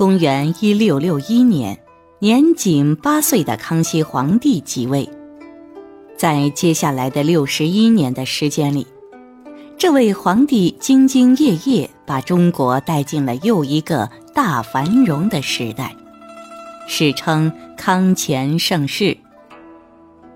[0.00, 1.78] 公元一六六一年，
[2.20, 5.06] 年仅八岁的康熙皇帝即位。
[6.16, 8.86] 在接下来的六十一年的时间里，
[9.76, 15.94] 这位皇帝兢兢业业，把中国带进了又一个大繁荣的时代，
[16.88, 19.14] 史称康乾盛世。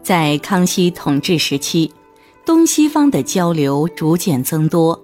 [0.02, 1.90] 在康熙统治时期，
[2.44, 5.02] 东西方的交流逐渐增多，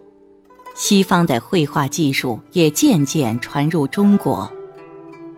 [0.80, 4.50] 西方的绘画技术也渐渐传入中国。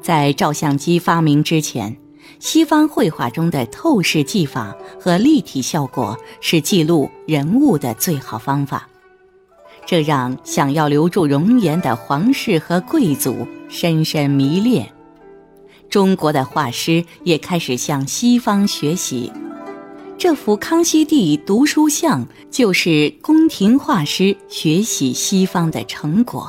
[0.00, 1.96] 在照相机发明之前，
[2.38, 8.88] 西方绘画中的透视技法和立体效果是记录人物的最好方法。
[9.84, 14.92] 这让想要留住容颜的皇室和贵族深深迷恋，
[15.90, 19.32] 中国的画师也开始向西方学习。
[20.22, 26.48] 这幅康熙帝读书像就是宫廷画师学习西方的成果。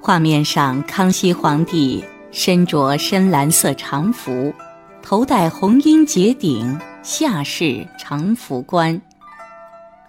[0.00, 4.50] 画面上，康熙皇帝身着深蓝色长服，
[5.02, 8.98] 头戴红缨结顶，下饰长服冠，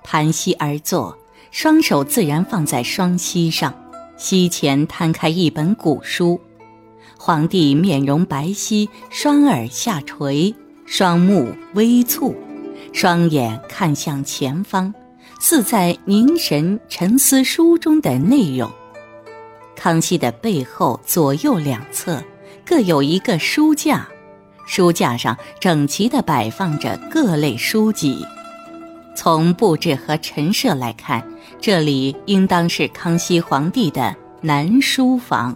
[0.02, 1.14] 盘膝而坐。
[1.52, 3.74] 双手自然放在双膝上，
[4.16, 6.40] 膝前摊开一本古书。
[7.18, 10.56] 皇帝面容白皙，双耳下垂，
[10.94, 12.36] 双目微蹙，
[12.92, 14.94] 双眼看向前方，
[15.40, 18.70] 似在凝神沉思书中的内容。
[19.74, 22.22] 康熙的背后左右两侧
[22.66, 24.06] 各有一个书架，
[24.68, 28.28] 书架上整齐地摆放着各类书籍。
[29.16, 31.26] 从布置和陈设来看，
[31.62, 35.56] 这里应当是康熙皇帝的南书房。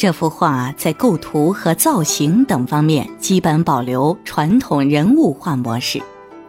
[0.00, 6.00] 这幅画在构图和造型等方面基本保留传统人物画模式，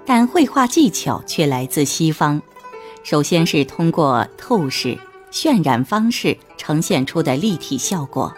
[0.05, 2.41] 但绘画技巧却来自西方。
[3.03, 4.97] 首先是通过透视、
[5.33, 8.33] 渲染方式呈现出的立体效果。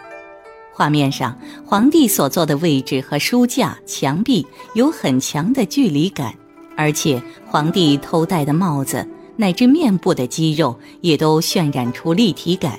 [0.72, 4.44] 画面上，皇帝所坐的位置和书架、墙壁
[4.74, 6.34] 有很强的距离感，
[6.76, 12.76] 而且皇帝头戴的帽子乃至面部的肌肉也都渲染出立体感。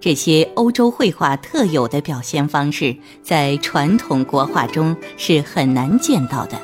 [0.00, 6.60] 这些欧洲绘画特有的表现方式，在传统国画中是很难见到的。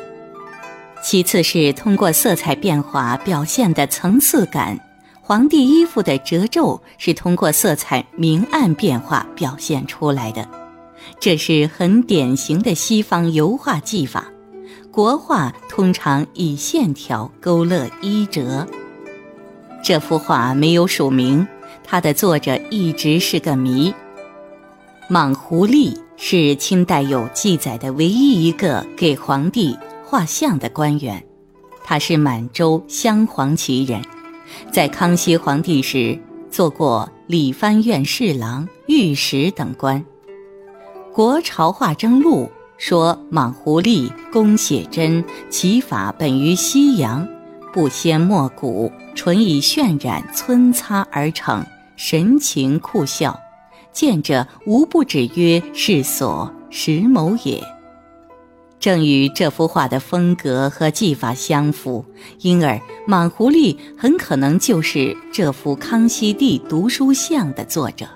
[1.02, 4.78] 其次是通过色彩变化表现的层次感，
[5.20, 10.46] 皇帝衣服的褶皱是通过色彩明暗变化表现出来的。
[11.18, 14.26] 这是很典型的西方油画技法，
[14.92, 18.66] 国画通常以线条勾勒衣褶。
[19.82, 21.44] 这幅画没有署名，
[21.92, 23.92] 它的作者一直是个谜。
[25.10, 31.22] 莽狐狸是清代有记载的唯一一个给皇帝画像的官员，
[31.84, 34.00] 他是满洲镶黄旗人，
[34.72, 36.18] 在康熙皇帝时
[36.50, 40.02] 做过理藩院侍郎、御史等官。
[41.14, 42.44] 《国朝画征录》
[42.78, 47.28] 说：“莽狐狸工写真，其法本于西洋，
[47.70, 51.62] 不先墨骨，纯以渲染皴擦而成，
[51.96, 53.38] 神情酷笑，
[53.92, 57.62] 见者无不指曰是所石某也。”
[58.80, 62.04] 正与这幅画的风格和技法相符，
[62.40, 68.08] 因而莽胡利很可能就是这幅康熙帝读书像的作者。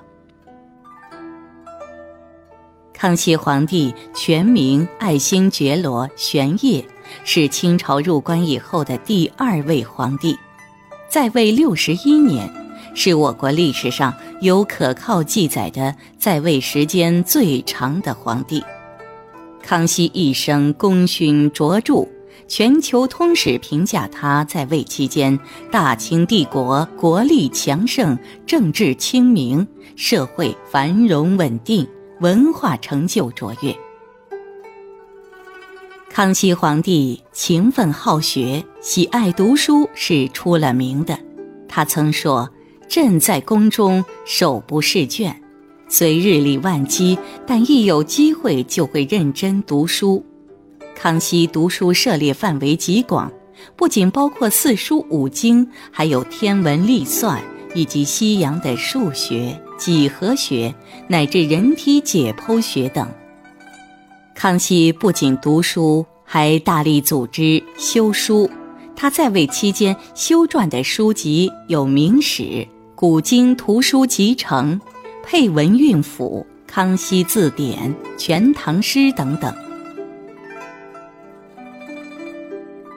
[2.93, 6.85] 康熙皇帝全名爱新觉罗·玄烨，
[7.23, 10.37] 是清朝入关以后的第二位皇帝，
[11.09, 12.51] 在位六十一年，
[12.97, 18.61] 是我国历史上有可靠记载的在位时间最长的皇帝。
[19.63, 22.09] 康熙一生功勋卓著，
[22.49, 25.39] 全球通史评价他在位期间，
[25.71, 29.65] 大清帝国国力强盛，政治清明，
[29.95, 31.87] 社会繁荣稳定。
[32.21, 33.77] 文化成就卓越。
[36.11, 41.19] 康熙皇帝勤奋好学，喜爱读书，是出了名的。
[41.69, 42.49] 他曾说
[42.89, 45.35] ：“朕在宫中手不释卷，
[45.89, 50.25] 虽日理万机，但一有机会就会认真读书。”
[50.95, 53.31] 康熙读书涉猎范围极广，
[53.77, 57.43] 不仅包括四书五经，还有天文历算
[57.75, 59.61] 以及西洋的数学。
[59.77, 60.75] 几何学
[61.07, 63.07] 乃至人体解剖学等。
[64.35, 68.49] 康熙不仅读书，还大力组织修书。
[68.97, 72.43] 他在位期间修撰的书籍有《明史》
[72.97, 74.81] 《古今图书集成》
[75.23, 79.55] 《配文韵府》《康熙字典》《全唐诗》等等。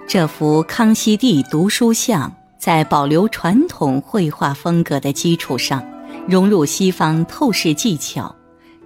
[0.07, 5.85] 这幅康熙帝读书像在保留传统绘画风格的基础上，
[6.25, 8.33] 融入西方透视技巧，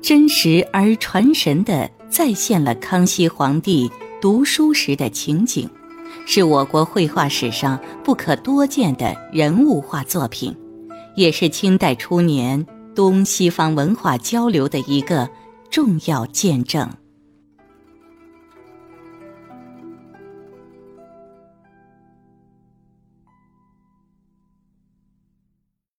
[0.02, 3.88] 真实而传神地再现了康熙皇帝
[4.20, 5.70] 读书时的情景，
[6.26, 10.56] 是我国绘画史上不可多见的人物画作品，
[11.16, 12.66] 也是清代初年
[12.96, 15.30] 东西方文化交流的一个
[15.70, 16.90] 重要见证。